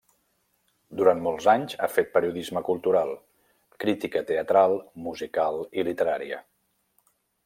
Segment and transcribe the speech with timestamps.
[0.99, 3.13] Durant molts anys ha fet periodisme cultural:
[3.85, 4.77] crítica teatral,
[5.09, 6.41] musical i literària.